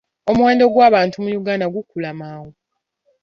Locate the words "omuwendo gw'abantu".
0.29-1.15